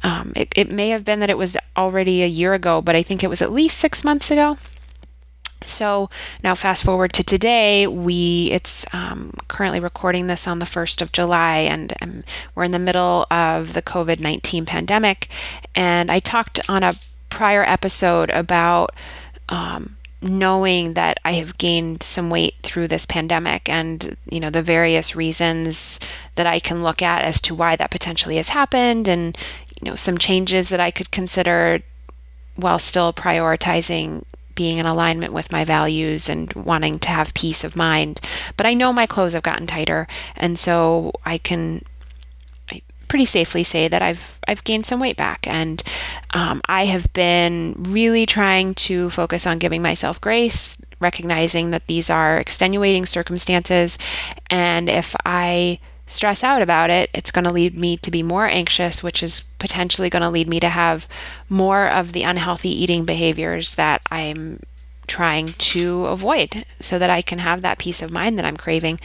um, 0.02 0.32
it, 0.34 0.52
it 0.56 0.70
may 0.70 0.88
have 0.88 1.04
been 1.04 1.20
that 1.20 1.30
it 1.30 1.36
was 1.38 1.56
already 1.76 2.22
a 2.22 2.26
year 2.26 2.54
ago, 2.54 2.80
but 2.80 2.96
I 2.96 3.02
think 3.02 3.22
it 3.22 3.28
was 3.28 3.42
at 3.42 3.52
least 3.52 3.78
six 3.78 4.04
months 4.04 4.30
ago. 4.30 4.56
So 5.66 6.10
now, 6.42 6.54
fast 6.54 6.84
forward 6.84 7.12
to 7.14 7.24
today, 7.24 7.86
we 7.86 8.48
it's 8.52 8.86
um, 8.94 9.34
currently 9.48 9.80
recording 9.80 10.26
this 10.26 10.46
on 10.46 10.58
the 10.58 10.66
first 10.66 11.02
of 11.02 11.12
July, 11.12 11.58
and 11.58 11.92
um, 12.00 12.24
we're 12.54 12.64
in 12.64 12.70
the 12.72 12.78
middle 12.78 13.26
of 13.30 13.72
the 13.72 13.82
COVID 13.82 14.20
nineteen 14.20 14.66
pandemic. 14.66 15.28
And 15.74 16.10
I 16.10 16.20
talked 16.20 16.60
on 16.68 16.82
a 16.82 16.94
prior 17.28 17.64
episode 17.64 18.30
about 18.30 18.94
um, 19.48 19.96
knowing 20.22 20.94
that 20.94 21.18
I 21.24 21.32
have 21.32 21.58
gained 21.58 22.02
some 22.02 22.30
weight 22.30 22.54
through 22.62 22.88
this 22.88 23.06
pandemic 23.06 23.68
and 23.68 24.16
you 24.28 24.38
know 24.38 24.50
the 24.50 24.62
various 24.62 25.16
reasons 25.16 25.98
that 26.36 26.46
I 26.46 26.60
can 26.60 26.82
look 26.82 27.02
at 27.02 27.22
as 27.22 27.40
to 27.42 27.54
why 27.54 27.74
that 27.76 27.90
potentially 27.90 28.36
has 28.36 28.50
happened 28.50 29.08
and 29.08 29.36
you 29.80 29.90
know 29.90 29.96
some 29.96 30.18
changes 30.18 30.68
that 30.68 30.78
I 30.78 30.92
could 30.92 31.10
consider 31.10 31.80
while 32.54 32.78
still 32.78 33.12
prioritizing 33.12 34.24
being 34.54 34.78
in 34.78 34.86
alignment 34.86 35.32
with 35.32 35.52
my 35.52 35.64
values 35.64 36.28
and 36.28 36.52
wanting 36.52 36.98
to 37.00 37.08
have 37.08 37.34
peace 37.34 37.64
of 37.64 37.76
mind. 37.76 38.20
But 38.56 38.66
I 38.66 38.74
know 38.74 38.92
my 38.92 39.06
clothes 39.06 39.32
have 39.32 39.42
gotten 39.42 39.66
tighter 39.66 40.06
and 40.36 40.58
so 40.58 41.12
I 41.24 41.38
can 41.38 41.84
pretty 43.12 43.26
safely 43.26 43.62
say 43.62 43.88
that 43.88 44.00
I've 44.00 44.38
I've 44.48 44.64
gained 44.64 44.86
some 44.86 44.98
weight 44.98 45.18
back, 45.18 45.46
and 45.46 45.82
um, 46.30 46.62
I 46.64 46.86
have 46.86 47.12
been 47.12 47.74
really 47.76 48.24
trying 48.24 48.74
to 48.86 49.10
focus 49.10 49.46
on 49.46 49.58
giving 49.58 49.82
myself 49.82 50.18
grace, 50.18 50.78
recognizing 50.98 51.72
that 51.72 51.88
these 51.88 52.08
are 52.08 52.38
extenuating 52.38 53.04
circumstances, 53.04 53.98
and 54.48 54.88
if 54.88 55.14
I 55.26 55.78
stress 56.06 56.44
out 56.44 56.62
about 56.62 56.90
it, 56.90 57.10
it's 57.14 57.30
going 57.30 57.44
to 57.44 57.52
lead 57.52 57.76
me 57.76 57.96
to 57.98 58.10
be 58.10 58.22
more 58.22 58.46
anxious, 58.46 59.02
which 59.02 59.22
is 59.22 59.42
potentially 59.58 60.10
going 60.10 60.22
to 60.22 60.30
lead 60.30 60.48
me 60.48 60.60
to 60.60 60.68
have 60.68 61.08
more 61.48 61.88
of 61.88 62.12
the 62.12 62.22
unhealthy 62.22 62.70
eating 62.70 63.04
behaviors 63.04 63.74
that 63.76 64.02
I'm 64.10 64.60
trying 65.06 65.52
to 65.54 66.06
avoid 66.06 66.64
so 66.80 66.98
that 66.98 67.10
I 67.10 67.22
can 67.22 67.38
have 67.38 67.60
that 67.62 67.78
peace 67.78 68.02
of 68.02 68.10
mind 68.10 68.38
that 68.38 68.44
I'm 68.44 68.56
craving. 68.56 69.00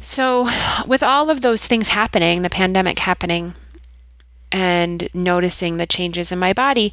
So, 0.00 0.50
with 0.86 1.02
all 1.02 1.30
of 1.30 1.40
those 1.40 1.66
things 1.66 1.88
happening, 1.88 2.42
the 2.42 2.50
pandemic 2.50 2.98
happening, 2.98 3.54
and 4.52 5.08
noticing 5.14 5.78
the 5.78 5.86
changes 5.86 6.30
in 6.30 6.38
my 6.38 6.52
body, 6.52 6.92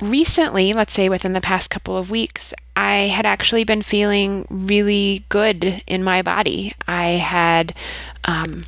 recently, 0.00 0.72
let's 0.72 0.92
say 0.92 1.08
within 1.08 1.32
the 1.32 1.40
past 1.40 1.70
couple 1.70 1.96
of 1.96 2.10
weeks, 2.10 2.52
I 2.74 3.08
had 3.08 3.26
actually 3.26 3.64
been 3.64 3.82
feeling 3.82 4.46
really 4.50 5.24
good 5.28 5.82
in 5.86 6.04
my 6.04 6.22
body. 6.22 6.74
I 6.86 7.10
had, 7.10 7.74
um, 8.24 8.64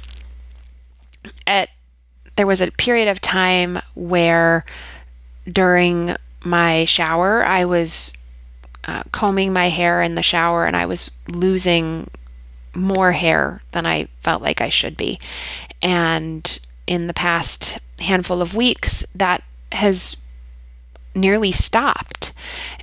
at 1.47 1.69
there 2.37 2.47
was 2.47 2.61
a 2.61 2.71
period 2.71 3.09
of 3.09 3.21
time 3.21 3.81
where 3.95 4.65
during 5.51 6.15
my 6.45 6.85
shower, 6.85 7.45
I 7.45 7.65
was 7.65 8.15
uh, 8.85 9.03
combing 9.13 9.53
my 9.53 9.69
hair 9.69 10.03
in 10.03 10.15
the 10.15 10.23
shower 10.23 10.65
and 10.65 10.77
I 10.77 10.87
was 10.87 11.11
losing 11.29 12.09
more 12.75 13.13
hair 13.13 13.63
than 13.73 13.87
I 13.87 14.09
felt 14.21 14.41
like 14.41 14.61
I 14.61 14.69
should 14.69 14.97
be. 14.97 15.19
And 15.83 16.59
in 16.87 17.09
the 17.09 17.15
past 17.15 17.79
handful 18.01 18.41
of 18.41 18.55
weeks, 18.55 19.05
that 19.15 19.43
has 19.73 20.17
nearly 21.21 21.53
stopped. 21.53 22.33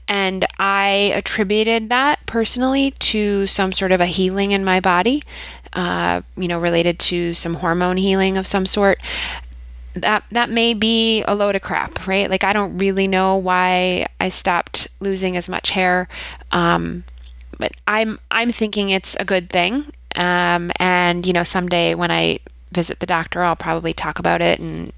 And 0.07 0.45
I 0.59 1.11
attributed 1.15 1.89
that 1.89 2.25
personally 2.25 2.91
to 2.91 3.47
some 3.47 3.71
sort 3.71 3.91
of 3.91 4.01
a 4.01 4.05
healing 4.05 4.51
in 4.51 4.63
my 4.63 4.79
body, 4.79 5.23
uh, 5.73 6.21
you 6.37 6.47
know, 6.47 6.59
related 6.59 6.99
to 6.99 7.33
some 7.33 7.55
hormone 7.55 7.97
healing 7.97 8.37
of 8.37 8.45
some 8.45 8.65
sort. 8.65 8.99
That 9.93 10.25
that 10.29 10.49
may 10.49 10.73
be 10.73 11.23
a 11.23 11.33
load 11.33 11.55
of 11.55 11.61
crap, 11.61 12.05
right? 12.05 12.29
Like 12.29 12.43
I 12.43 12.53
don't 12.53 12.77
really 12.77 13.07
know 13.07 13.37
why 13.37 14.05
I 14.19 14.29
stopped 14.29 14.89
losing 14.99 15.37
as 15.37 15.47
much 15.47 15.71
hair. 15.71 16.09
Um, 16.51 17.05
but 17.57 17.71
I'm 17.87 18.19
I'm 18.29 18.51
thinking 18.51 18.89
it's 18.89 19.15
a 19.19 19.25
good 19.25 19.49
thing. 19.49 19.85
Um, 20.15 20.71
and 20.77 21.25
you 21.25 21.33
know, 21.33 21.43
someday 21.43 21.95
when 21.95 22.11
I 22.11 22.39
visit 22.71 22.99
the 22.99 23.05
doctor, 23.05 23.43
I'll 23.43 23.55
probably 23.55 23.93
talk 23.93 24.19
about 24.19 24.41
it 24.41 24.59
and 24.59 24.91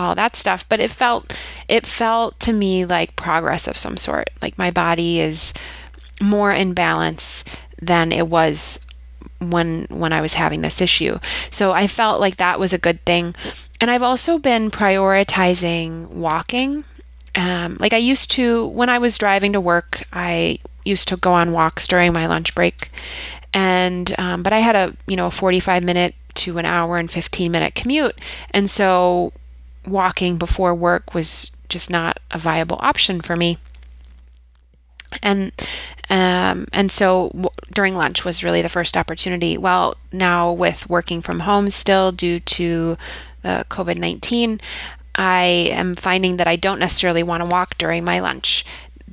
all 0.00 0.14
that 0.14 0.36
stuff. 0.36 0.68
But 0.68 0.80
it 0.80 0.90
felt 0.90 1.34
it 1.68 1.86
felt 1.86 2.38
to 2.40 2.52
me 2.52 2.84
like 2.84 3.16
progress 3.16 3.68
of 3.68 3.76
some 3.76 3.96
sort. 3.96 4.30
Like 4.42 4.58
my 4.58 4.70
body 4.70 5.20
is 5.20 5.52
more 6.20 6.52
in 6.52 6.74
balance 6.74 7.44
than 7.80 8.12
it 8.12 8.28
was 8.28 8.84
when 9.40 9.86
when 9.88 10.12
I 10.12 10.20
was 10.20 10.34
having 10.34 10.62
this 10.62 10.80
issue. 10.80 11.18
So 11.50 11.72
I 11.72 11.86
felt 11.86 12.20
like 12.20 12.36
that 12.36 12.60
was 12.60 12.72
a 12.72 12.78
good 12.78 13.04
thing. 13.04 13.34
And 13.80 13.90
I've 13.90 14.02
also 14.02 14.38
been 14.38 14.70
prioritizing 14.70 16.08
walking. 16.08 16.84
Um, 17.34 17.76
like 17.80 17.92
I 17.92 17.98
used 17.98 18.30
to 18.32 18.66
when 18.68 18.88
I 18.88 18.98
was 18.98 19.16
driving 19.16 19.52
to 19.52 19.60
work, 19.60 20.04
I 20.12 20.58
used 20.84 21.08
to 21.08 21.16
go 21.16 21.32
on 21.32 21.52
walks 21.52 21.86
during 21.86 22.12
my 22.12 22.26
lunch 22.26 22.54
break, 22.54 22.90
and 23.54 24.14
um, 24.18 24.42
but 24.42 24.52
I 24.52 24.58
had 24.58 24.76
a 24.76 24.94
you 25.06 25.16
know 25.16 25.26
a 25.26 25.30
45 25.30 25.84
minute 25.84 26.14
to 26.34 26.58
an 26.58 26.64
hour 26.64 26.96
and 26.96 27.10
15 27.10 27.50
minute 27.50 27.74
commute, 27.74 28.18
and 28.50 28.68
so 28.68 29.32
walking 29.90 30.36
before 30.36 30.74
work 30.74 31.14
was 31.14 31.50
just 31.68 31.90
not 31.90 32.18
a 32.30 32.38
viable 32.38 32.78
option 32.80 33.20
for 33.20 33.36
me. 33.36 33.58
And 35.22 35.52
um, 36.08 36.66
and 36.72 36.90
so 36.90 37.28
w- 37.30 37.50
during 37.72 37.96
lunch 37.96 38.24
was 38.24 38.44
really 38.44 38.62
the 38.62 38.68
first 38.68 38.96
opportunity. 38.96 39.58
Well, 39.58 39.96
now 40.12 40.52
with 40.52 40.88
working 40.88 41.20
from 41.20 41.40
home 41.40 41.70
still 41.70 42.12
due 42.12 42.40
to 42.40 42.96
the 43.42 43.64
COVID 43.68 43.98
19, 43.98 44.60
I 45.14 45.42
am 45.72 45.94
finding 45.94 46.36
that 46.36 46.46
I 46.46 46.56
don't 46.56 46.78
necessarily 46.78 47.22
want 47.22 47.42
to 47.42 47.48
walk 47.48 47.76
during 47.78 48.04
my 48.04 48.20
lunch, 48.20 48.64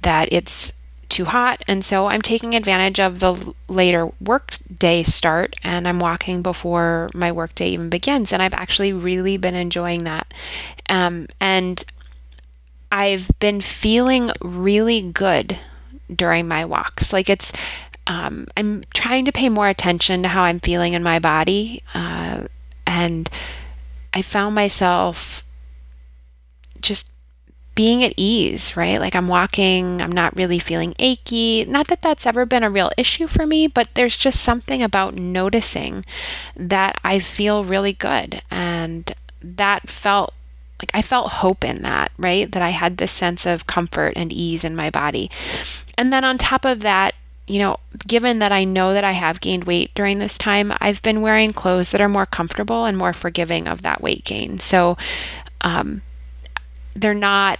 that 0.01 0.29
it's 0.31 0.73
too 1.09 1.25
hot. 1.25 1.63
And 1.67 1.83
so 1.83 2.07
I'm 2.07 2.21
taking 2.21 2.55
advantage 2.55 2.99
of 2.99 3.19
the 3.19 3.53
later 3.67 4.11
work 4.19 4.57
day 4.77 5.03
start 5.03 5.55
and 5.63 5.87
I'm 5.87 5.99
walking 5.99 6.41
before 6.41 7.09
my 7.13 7.31
work 7.31 7.55
day 7.55 7.69
even 7.69 7.89
begins. 7.89 8.31
And 8.33 8.41
I've 8.41 8.53
actually 8.53 8.93
really 8.93 9.37
been 9.37 9.55
enjoying 9.55 10.03
that. 10.03 10.33
Um, 10.89 11.27
and 11.39 11.83
I've 12.91 13.29
been 13.39 13.61
feeling 13.61 14.31
really 14.41 15.01
good 15.01 15.57
during 16.13 16.47
my 16.47 16.65
walks. 16.65 17.11
Like 17.11 17.29
it's, 17.29 17.51
um, 18.05 18.47
I'm 18.55 18.83
trying 18.93 19.25
to 19.25 19.31
pay 19.31 19.49
more 19.49 19.67
attention 19.67 20.23
to 20.23 20.29
how 20.29 20.43
I'm 20.43 20.59
feeling 20.59 20.93
in 20.93 21.03
my 21.03 21.19
body. 21.19 21.83
Uh, 21.93 22.45
and 22.85 23.29
I 24.13 24.21
found 24.21 24.55
myself 24.55 25.43
just 26.79 27.11
being 27.77 28.03
at 28.03 28.11
ease, 28.17 28.75
right? 28.75 28.99
Like 28.99 29.15
I'm 29.15 29.27
walking, 29.27 30.01
I'm 30.01 30.11
not 30.11 30.35
really 30.35 30.57
feeling 30.57 30.95
achy. 30.97 31.63
Not 31.65 31.87
that 31.89 32.01
that's 32.01 32.25
ever 32.25 32.43
been 32.43 32.63
a 32.63 32.71
real 32.71 32.89
issue 32.97 33.27
for 33.27 33.45
me, 33.45 33.67
but 33.67 33.87
there's 33.93 34.17
just 34.17 34.41
something 34.41 34.81
about 34.81 35.13
noticing 35.13 36.03
that 36.55 36.99
I 37.03 37.19
feel 37.19 37.63
really 37.63 37.93
good. 37.93 38.41
And 38.49 39.13
that 39.43 39.91
felt 39.91 40.33
like 40.81 40.89
I 40.91 41.03
felt 41.03 41.33
hope 41.33 41.63
in 41.63 41.83
that, 41.83 42.11
right? 42.17 42.51
That 42.51 42.63
I 42.63 42.71
had 42.71 42.97
this 42.97 43.11
sense 43.11 43.45
of 43.45 43.67
comfort 43.67 44.13
and 44.15 44.33
ease 44.33 44.63
in 44.63 44.75
my 44.75 44.89
body. 44.89 45.29
And 45.99 46.11
then 46.11 46.23
on 46.23 46.39
top 46.39 46.65
of 46.65 46.79
that, 46.79 47.13
you 47.45 47.59
know, 47.59 47.77
given 48.07 48.39
that 48.39 48.51
I 48.51 48.63
know 48.63 48.91
that 48.91 49.03
I 49.03 49.11
have 49.11 49.39
gained 49.39 49.65
weight 49.65 49.93
during 49.93 50.17
this 50.17 50.39
time, 50.39 50.73
I've 50.79 51.03
been 51.03 51.21
wearing 51.21 51.51
clothes 51.51 51.91
that 51.91 52.01
are 52.01 52.09
more 52.09 52.25
comfortable 52.25 52.85
and 52.85 52.97
more 52.97 53.13
forgiving 53.13 53.67
of 53.67 53.83
that 53.83 54.01
weight 54.01 54.25
gain. 54.25 54.57
So, 54.57 54.97
um, 55.61 56.01
they're 56.97 57.13
not 57.13 57.59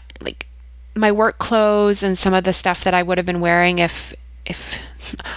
my 0.97 1.11
work 1.11 1.37
clothes 1.37 2.03
and 2.03 2.17
some 2.17 2.33
of 2.33 2.43
the 2.43 2.53
stuff 2.53 2.83
that 2.83 2.93
I 2.93 3.03
would 3.03 3.17
have 3.17 3.25
been 3.25 3.41
wearing 3.41 3.79
if 3.79 4.13
if 4.45 4.79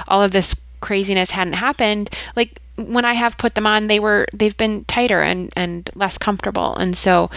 all 0.09 0.23
of 0.23 0.33
this 0.33 0.67
craziness 0.81 1.33
hadn't 1.33 1.55
happened. 1.55 2.11
Like 2.37 2.61
when 2.77 3.05
I 3.05 3.15
have 3.15 3.39
put 3.39 3.55
them 3.55 3.67
on, 3.67 3.87
they 3.87 4.01
were 4.01 4.27
they've 4.33 4.57
been 4.57 4.85
tighter 4.85 5.23
and 5.23 5.53
and 5.57 5.91
less 5.95 6.19
comfortable. 6.19 6.77
And 6.77 6.97
so, 6.97 7.31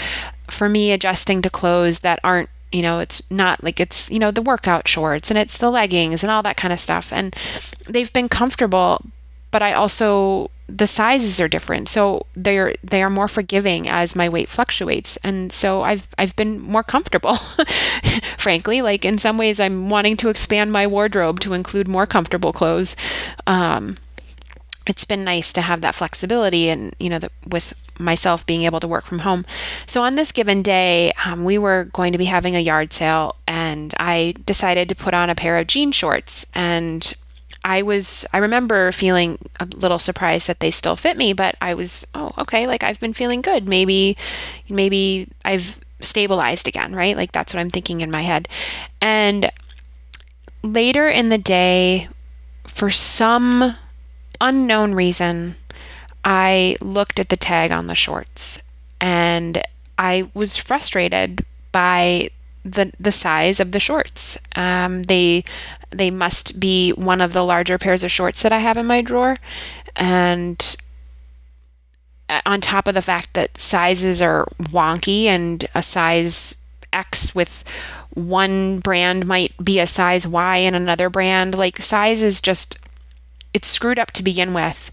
for 0.49 0.69
me, 0.69 0.91
adjusting 0.91 1.41
to 1.41 1.49
clothes 1.49 1.99
that 1.99 2.19
aren't 2.23 2.49
you 2.71 2.81
know 2.81 2.99
it's 2.99 3.21
not 3.29 3.63
like 3.63 3.79
it's 3.79 4.09
you 4.09 4.19
know 4.19 4.31
the 4.31 4.41
workout 4.41 4.87
shorts 4.87 5.29
and 5.29 5.37
it's 5.37 5.57
the 5.59 5.69
leggings 5.69 6.23
and 6.23 6.31
all 6.31 6.41
that 6.41 6.57
kind 6.57 6.73
of 6.73 6.79
stuff 6.79 7.13
and 7.13 7.35
they've 7.87 8.11
been 8.13 8.27
comfortable 8.27 8.99
but 9.51 9.61
i 9.61 9.71
also 9.71 10.49
the 10.67 10.87
sizes 10.87 11.39
are 11.41 11.47
different. 11.47 11.89
So 11.89 12.25
they're 12.35 12.75
they 12.83 13.03
are 13.03 13.09
more 13.09 13.27
forgiving 13.27 13.87
as 13.87 14.15
my 14.15 14.29
weight 14.29 14.49
fluctuates. 14.49 15.17
And 15.17 15.51
so 15.51 15.83
i've 15.83 16.13
i've 16.17 16.35
been 16.35 16.59
more 16.59 16.83
comfortable 16.83 17.35
frankly. 18.37 18.81
Like 18.81 19.05
in 19.05 19.17
some 19.17 19.37
ways 19.37 19.59
i'm 19.59 19.89
wanting 19.89 20.17
to 20.17 20.29
expand 20.29 20.71
my 20.71 20.87
wardrobe 20.87 21.39
to 21.41 21.53
include 21.53 21.87
more 21.87 22.05
comfortable 22.05 22.53
clothes. 22.53 22.95
Um, 23.45 23.97
it's 24.85 25.05
been 25.05 25.23
nice 25.23 25.53
to 25.53 25.61
have 25.61 25.79
that 25.79 25.95
flexibility 25.95 26.67
and 26.69 26.93
you 26.99 27.09
know 27.09 27.19
the, 27.19 27.29
with 27.47 27.73
myself 27.99 28.45
being 28.45 28.63
able 28.63 28.79
to 28.79 28.87
work 28.87 29.05
from 29.05 29.19
home. 29.19 29.45
So 29.85 30.01
on 30.01 30.15
this 30.15 30.31
given 30.31 30.61
day 30.61 31.13
um, 31.25 31.43
we 31.43 31.57
were 31.57 31.85
going 31.93 32.11
to 32.13 32.17
be 32.17 32.25
having 32.25 32.55
a 32.55 32.59
yard 32.59 32.93
sale 32.93 33.35
and 33.47 33.93
i 33.99 34.33
decided 34.45 34.89
to 34.89 34.95
put 34.95 35.13
on 35.13 35.29
a 35.29 35.35
pair 35.35 35.57
of 35.57 35.67
jean 35.67 35.91
shorts. 35.91 36.45
And 36.55 37.13
i 37.63 37.81
was 37.81 38.25
i 38.33 38.37
remember 38.37 38.91
feeling 38.91 39.37
a 39.59 39.65
little 39.65 39.99
surprised 39.99 40.47
that 40.47 40.59
they 40.59 40.71
still 40.71 40.95
fit 40.95 41.17
me 41.17 41.33
but 41.33 41.55
i 41.61 41.73
was 41.73 42.05
oh 42.13 42.31
okay 42.37 42.67
like 42.67 42.83
i've 42.83 42.99
been 42.99 43.13
feeling 43.13 43.41
good. 43.41 43.67
Maybe 43.67 44.17
maybe 44.69 45.27
i've 45.45 45.79
stabilized 45.99 46.67
again 46.67 46.93
right? 46.95 47.15
Like 47.15 47.31
that's 47.31 47.53
what 47.53 47.59
i'm 47.59 47.69
thinking 47.69 48.01
in 48.01 48.11
my 48.11 48.21
head. 48.23 48.47
And 49.01 49.51
later 50.61 51.07
in 51.07 51.29
the 51.29 51.37
day 51.37 52.07
for 52.65 52.89
some 52.89 53.75
unknown 54.41 54.93
reason, 54.93 55.55
I 56.23 56.75
looked 56.81 57.19
at 57.19 57.29
the 57.29 57.37
tag 57.37 57.71
on 57.71 57.87
the 57.87 57.95
shorts 57.95 58.61
and 58.99 59.61
I 59.97 60.29
was 60.33 60.57
frustrated 60.57 61.45
by 61.71 62.29
the 62.65 62.93
the 62.99 63.11
size 63.11 63.59
of 63.59 63.73
the 63.73 63.79
shorts. 63.79 64.37
Um, 64.55 65.03
they 65.03 65.43
they 65.97 66.11
must 66.11 66.59
be 66.59 66.91
one 66.91 67.21
of 67.21 67.33
the 67.33 67.43
larger 67.43 67.77
pairs 67.77 68.03
of 68.03 68.11
shorts 68.11 68.41
that 68.41 68.51
I 68.51 68.59
have 68.59 68.77
in 68.77 68.85
my 68.85 69.01
drawer, 69.01 69.37
and 69.95 70.75
uh, 72.29 72.41
on 72.45 72.61
top 72.61 72.87
of 72.87 72.93
the 72.93 73.01
fact 73.01 73.33
that 73.33 73.57
sizes 73.57 74.21
are 74.21 74.47
wonky 74.59 75.25
and 75.25 75.65
a 75.75 75.81
size 75.81 76.55
X 76.91 77.33
with 77.33 77.63
one 78.11 78.79
brand 78.79 79.25
might 79.25 79.53
be 79.63 79.79
a 79.79 79.87
size 79.87 80.27
Y 80.27 80.57
in 80.57 80.75
another 80.75 81.09
brand, 81.09 81.55
like 81.55 81.77
size 81.77 82.21
is 82.21 82.39
just 82.41 82.77
it's 83.53 83.67
screwed 83.67 83.99
up 83.99 84.11
to 84.11 84.23
begin 84.23 84.53
with, 84.53 84.91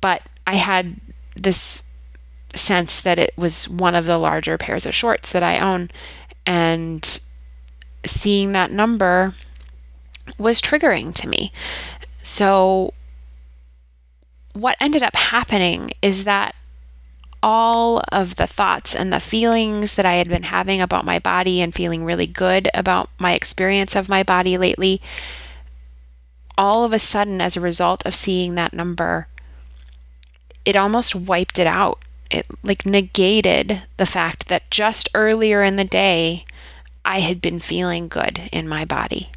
but 0.00 0.22
I 0.46 0.54
had 0.54 1.00
this 1.34 1.82
sense 2.54 3.00
that 3.00 3.18
it 3.18 3.32
was 3.36 3.68
one 3.68 3.94
of 3.94 4.06
the 4.06 4.18
larger 4.18 4.56
pairs 4.56 4.86
of 4.86 4.94
shorts 4.94 5.32
that 5.32 5.42
I 5.42 5.58
own. 5.58 5.90
And 6.46 7.20
seeing 8.04 8.52
that 8.52 8.70
number 8.70 9.34
was 10.36 10.60
triggering 10.60 11.14
to 11.14 11.28
me. 11.28 11.52
So, 12.22 12.92
what 14.52 14.76
ended 14.80 15.02
up 15.02 15.16
happening 15.16 15.90
is 16.02 16.24
that 16.24 16.54
all 17.40 18.02
of 18.10 18.34
the 18.34 18.46
thoughts 18.46 18.94
and 18.96 19.12
the 19.12 19.20
feelings 19.20 19.94
that 19.94 20.04
I 20.04 20.14
had 20.14 20.28
been 20.28 20.42
having 20.44 20.80
about 20.80 21.04
my 21.04 21.20
body 21.20 21.60
and 21.60 21.72
feeling 21.72 22.04
really 22.04 22.26
good 22.26 22.68
about 22.74 23.10
my 23.18 23.32
experience 23.32 23.94
of 23.94 24.08
my 24.08 24.24
body 24.24 24.58
lately 24.58 25.00
all 26.58 26.82
of 26.84 26.92
a 26.92 26.98
sudden, 26.98 27.40
as 27.40 27.56
a 27.56 27.60
result 27.60 28.04
of 28.04 28.16
seeing 28.16 28.56
that 28.56 28.74
number, 28.74 29.28
it 30.64 30.76
almost 30.76 31.14
wiped 31.14 31.58
it 31.58 31.68
out. 31.68 32.00
It 32.30 32.46
like 32.62 32.84
negated 32.84 33.82
the 33.96 34.04
fact 34.04 34.48
that 34.48 34.70
just 34.70 35.08
earlier 35.14 35.62
in 35.62 35.76
the 35.76 35.84
day, 35.84 36.44
I 37.04 37.20
had 37.20 37.40
been 37.40 37.60
feeling 37.60 38.08
good 38.08 38.50
in 38.52 38.68
my 38.68 38.84
body. 38.84 39.30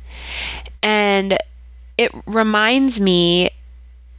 And 0.83 1.37
it 1.97 2.11
reminds 2.25 2.99
me 2.99 3.51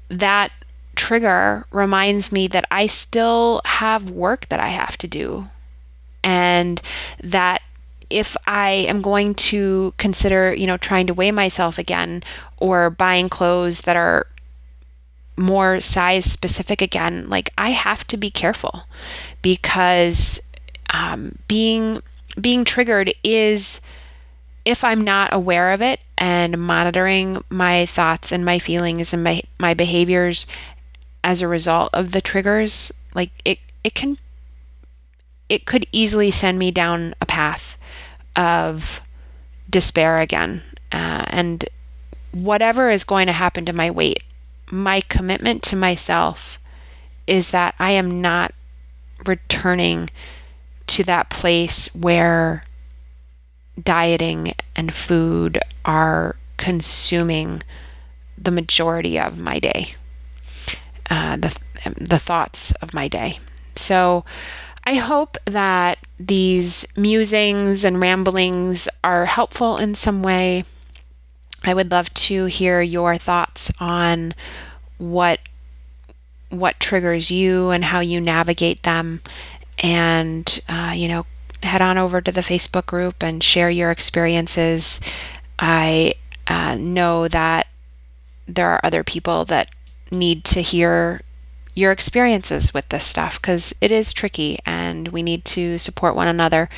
that 0.08 0.52
trigger 0.94 1.66
reminds 1.70 2.30
me 2.30 2.46
that 2.48 2.64
I 2.70 2.86
still 2.86 3.60
have 3.64 4.10
work 4.10 4.48
that 4.48 4.60
I 4.60 4.68
have 4.68 4.96
to 4.98 5.08
do. 5.08 5.48
And 6.22 6.80
that 7.22 7.62
if 8.10 8.36
I 8.46 8.70
am 8.70 9.02
going 9.02 9.34
to 9.34 9.94
consider, 9.96 10.54
you 10.54 10.66
know, 10.66 10.76
trying 10.76 11.06
to 11.06 11.14
weigh 11.14 11.30
myself 11.30 11.78
again 11.78 12.22
or 12.58 12.90
buying 12.90 13.28
clothes 13.28 13.82
that 13.82 13.96
are 13.96 14.26
more 15.36 15.80
size 15.80 16.30
specific 16.30 16.82
again, 16.82 17.28
like 17.28 17.50
I 17.56 17.70
have 17.70 18.06
to 18.08 18.16
be 18.16 18.30
careful 18.30 18.84
because 19.40 20.40
um, 20.90 21.38
being 21.48 22.02
being 22.40 22.64
triggered 22.64 23.12
is 23.24 23.80
if 24.64 24.84
I'm 24.84 25.02
not 25.02 25.32
aware 25.32 25.72
of 25.72 25.82
it 25.82 26.00
and 26.16 26.58
monitoring 26.58 27.42
my 27.50 27.86
thoughts 27.86 28.32
and 28.32 28.44
my 28.44 28.58
feelings 28.58 29.12
and 29.12 29.24
my 29.24 29.42
my 29.58 29.74
behaviors 29.74 30.46
as 31.24 31.42
a 31.42 31.48
result 31.48 31.90
of 31.92 32.12
the 32.12 32.20
triggers, 32.20 32.92
like 33.14 33.30
it 33.44 33.58
it 33.84 33.94
can 33.94 34.18
it 35.48 35.66
could 35.66 35.86
easily 35.92 36.30
send 36.30 36.58
me 36.58 36.70
down 36.70 37.14
a 37.20 37.26
path 37.26 37.76
of 38.36 39.00
despair 39.68 40.18
again. 40.18 40.62
Uh, 40.90 41.24
and 41.28 41.68
whatever 42.32 42.90
is 42.90 43.04
going 43.04 43.26
to 43.26 43.32
happen 43.32 43.64
to 43.64 43.72
my 43.72 43.90
weight, 43.90 44.22
my 44.70 45.00
commitment 45.02 45.62
to 45.62 45.76
myself 45.76 46.58
is 47.26 47.50
that 47.50 47.74
I 47.78 47.92
am 47.92 48.20
not 48.20 48.52
returning 49.26 50.08
to 50.88 51.04
that 51.04 51.30
place 51.30 51.94
where 51.94 52.64
dieting 53.80 54.54
and 54.76 54.92
food 54.92 55.58
are 55.84 56.36
consuming 56.56 57.62
the 58.38 58.50
majority 58.50 59.18
of 59.18 59.38
my 59.38 59.58
day, 59.58 59.94
uh, 61.10 61.36
the, 61.36 61.58
the 61.96 62.18
thoughts 62.18 62.72
of 62.76 62.94
my 62.94 63.08
day. 63.08 63.38
So 63.76 64.24
I 64.84 64.94
hope 64.94 65.36
that 65.44 65.98
these 66.18 66.86
musings 66.96 67.84
and 67.84 68.00
ramblings 68.00 68.88
are 69.04 69.26
helpful 69.26 69.78
in 69.78 69.94
some 69.94 70.22
way. 70.22 70.64
I 71.64 71.74
would 71.74 71.90
love 71.90 72.12
to 72.14 72.46
hear 72.46 72.82
your 72.82 73.16
thoughts 73.16 73.70
on 73.78 74.34
what 74.98 75.40
what 76.48 76.78
triggers 76.78 77.30
you 77.30 77.70
and 77.70 77.82
how 77.84 78.00
you 78.00 78.20
navigate 78.20 78.82
them 78.82 79.22
and 79.78 80.60
uh, 80.68 80.92
you 80.94 81.08
know 81.08 81.24
head 81.62 81.82
on 81.82 81.98
over 81.98 82.20
to 82.20 82.32
the 82.32 82.40
facebook 82.40 82.86
group 82.86 83.22
and 83.22 83.42
share 83.42 83.70
your 83.70 83.90
experiences 83.90 85.00
i 85.58 86.14
uh, 86.46 86.74
know 86.74 87.28
that 87.28 87.66
there 88.46 88.68
are 88.68 88.80
other 88.82 89.04
people 89.04 89.44
that 89.44 89.68
need 90.10 90.44
to 90.44 90.60
hear 90.60 91.22
your 91.74 91.90
experiences 91.90 92.74
with 92.74 92.88
this 92.90 93.04
stuff 93.04 93.40
because 93.40 93.74
it 93.80 93.90
is 93.90 94.12
tricky 94.12 94.58
and 94.66 95.08
we 95.08 95.22
need 95.22 95.44
to 95.44 95.78
support 95.78 96.14
one 96.14 96.28
another 96.28 96.68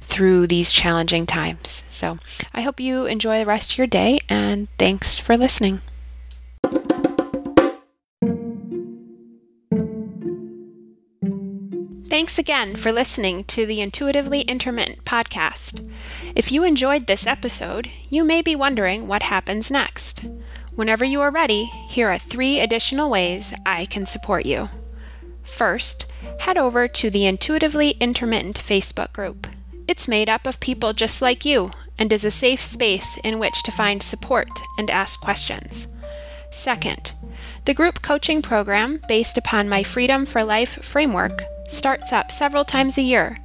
through 0.00 0.46
these 0.46 0.70
challenging 0.70 1.24
times. 1.24 1.84
So 1.90 2.18
I 2.52 2.60
hope 2.60 2.78
you 2.78 3.06
enjoy 3.06 3.38
the 3.38 3.46
rest 3.46 3.72
of 3.72 3.78
your 3.78 3.86
day 3.86 4.20
and 4.28 4.68
thanks 4.78 5.18
for 5.18 5.36
listening. 5.36 5.80
Thanks 12.14 12.38
again 12.38 12.76
for 12.76 12.92
listening 12.92 13.42
to 13.46 13.66
the 13.66 13.80
Intuitively 13.80 14.42
Intermittent 14.42 15.04
podcast. 15.04 15.84
If 16.36 16.52
you 16.52 16.62
enjoyed 16.62 17.08
this 17.08 17.26
episode, 17.26 17.90
you 18.08 18.22
may 18.22 18.40
be 18.40 18.54
wondering 18.54 19.08
what 19.08 19.24
happens 19.24 19.68
next. 19.68 20.24
Whenever 20.76 21.04
you 21.04 21.20
are 21.20 21.32
ready, 21.32 21.64
here 21.64 22.08
are 22.08 22.16
three 22.16 22.60
additional 22.60 23.10
ways 23.10 23.52
I 23.66 23.86
can 23.86 24.06
support 24.06 24.46
you. 24.46 24.68
First, 25.42 26.12
head 26.38 26.56
over 26.56 26.86
to 26.86 27.10
the 27.10 27.26
Intuitively 27.26 27.96
Intermittent 27.98 28.60
Facebook 28.60 29.12
group. 29.12 29.48
It's 29.88 30.06
made 30.06 30.30
up 30.30 30.46
of 30.46 30.60
people 30.60 30.92
just 30.92 31.20
like 31.20 31.44
you 31.44 31.72
and 31.98 32.12
is 32.12 32.24
a 32.24 32.30
safe 32.30 32.60
space 32.62 33.18
in 33.24 33.40
which 33.40 33.64
to 33.64 33.72
find 33.72 34.04
support 34.04 34.50
and 34.78 34.88
ask 34.88 35.20
questions. 35.20 35.88
Second, 36.52 37.12
the 37.64 37.74
group 37.74 38.02
coaching 38.02 38.40
program, 38.40 39.00
based 39.08 39.36
upon 39.36 39.68
my 39.68 39.82
Freedom 39.82 40.24
for 40.24 40.44
Life 40.44 40.78
framework, 40.84 41.42
starts 41.74 42.12
up 42.12 42.30
several 42.30 42.64
times 42.64 42.96
a 42.96 43.02
year. 43.02 43.38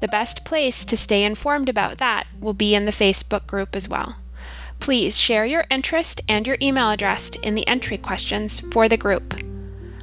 The 0.00 0.08
best 0.08 0.44
place 0.44 0.84
to 0.86 0.96
stay 0.96 1.22
informed 1.22 1.68
about 1.68 1.98
that 1.98 2.26
will 2.40 2.54
be 2.54 2.74
in 2.74 2.86
the 2.86 2.92
Facebook 2.92 3.46
group 3.46 3.76
as 3.76 3.88
well. 3.88 4.16
Please 4.80 5.16
share 5.16 5.44
your 5.44 5.64
interest 5.70 6.20
and 6.28 6.44
your 6.46 6.56
email 6.60 6.90
address 6.90 7.30
in 7.30 7.54
the 7.54 7.66
entry 7.68 7.98
questions 7.98 8.58
for 8.58 8.88
the 8.88 8.96
group. 8.96 9.40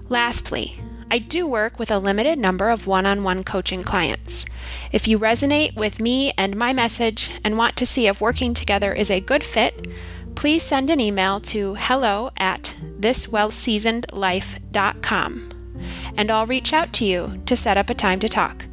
Lastly, 0.08 0.82
I 1.12 1.20
do 1.20 1.46
work 1.48 1.80
with 1.80 1.92
a 1.92 2.00
limited 2.00 2.40
number 2.40 2.70
of 2.70 2.88
one 2.88 3.06
on 3.06 3.24
one 3.24 3.44
coaching 3.44 3.84
clients. 3.84 4.46
If 4.92 5.08
you 5.08 5.20
resonate 5.20 5.76
with 5.76 6.00
me 6.00 6.32
and 6.38 6.56
my 6.56 6.72
message 6.72 7.32
and 7.44 7.58
want 7.58 7.76
to 7.78 7.86
see 7.86 8.08
if 8.08 8.22
working 8.22 8.54
together 8.54 8.94
is 8.94 9.12
a 9.12 9.20
good 9.20 9.44
fit, 9.44 9.86
please 10.36 10.64
send 10.64 10.90
an 10.90 11.02
email 11.02 11.42
to 11.42 11.76
hello 11.76 12.32
at 12.38 12.76
thiswellseasonedlife.com 13.00 15.59
and 16.18 16.30
I'll 16.32 16.46
reach 16.46 16.74
out 16.74 16.94
to 16.94 17.06
you 17.06 17.42
to 17.46 17.56
set 17.56 17.78
up 17.78 17.90
a 17.90 17.94
time 17.94 18.20
to 18.20 18.30
talk. 18.30 18.66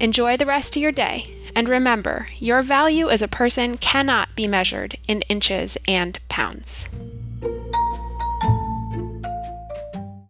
Enjoy 0.00 0.36
the 0.36 0.46
rest 0.46 0.76
of 0.76 0.82
your 0.82 0.92
day, 0.92 1.34
and 1.54 1.68
remember 1.68 2.28
your 2.38 2.62
value 2.62 3.08
as 3.08 3.22
a 3.22 3.28
person 3.28 3.76
cannot 3.76 4.34
be 4.34 4.46
measured 4.46 4.98
in 5.06 5.22
inches 5.22 5.78
and 5.86 6.18
pounds. 6.28 6.88